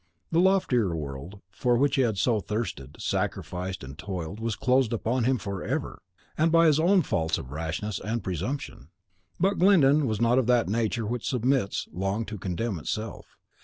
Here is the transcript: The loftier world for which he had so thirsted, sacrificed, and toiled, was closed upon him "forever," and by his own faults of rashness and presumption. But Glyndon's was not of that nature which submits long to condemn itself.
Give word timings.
The 0.31 0.39
loftier 0.39 0.95
world 0.95 1.41
for 1.51 1.77
which 1.77 1.93
he 1.95 2.01
had 2.01 2.17
so 2.17 2.39
thirsted, 2.39 2.95
sacrificed, 2.97 3.83
and 3.83 3.95
toiled, 3.99 4.39
was 4.39 4.55
closed 4.55 4.93
upon 4.93 5.25
him 5.25 5.37
"forever," 5.37 6.01
and 6.35 6.51
by 6.51 6.65
his 6.65 6.79
own 6.79 7.03
faults 7.03 7.37
of 7.37 7.51
rashness 7.51 7.99
and 7.99 8.23
presumption. 8.23 8.87
But 9.39 9.59
Glyndon's 9.59 10.05
was 10.05 10.19
not 10.19 10.39
of 10.39 10.47
that 10.47 10.67
nature 10.67 11.05
which 11.05 11.29
submits 11.29 11.87
long 11.93 12.25
to 12.25 12.39
condemn 12.39 12.79
itself. 12.79 13.37